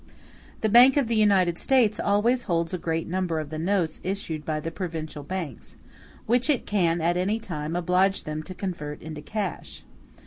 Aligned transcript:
The 0.61 0.67
Bank 0.67 0.97
of 0.97 1.07
the 1.07 1.15
United 1.15 1.59
States 1.59 1.99
always 1.99 2.41
holds 2.49 2.73
a 2.73 2.79
great 2.79 3.07
number 3.07 3.39
of 3.39 3.51
the 3.51 3.59
notes 3.59 4.01
issued 4.03 4.43
by 4.43 4.59
the 4.59 4.71
provincial 4.71 5.21
banks, 5.21 5.75
which 6.25 6.49
it 6.49 6.65
can 6.65 7.01
at 7.01 7.17
any 7.17 7.39
time 7.39 7.75
oblige 7.75 8.23
them 8.23 8.41
to 8.41 8.55
convert 8.55 8.99
into 9.03 9.21
cash. 9.21 9.83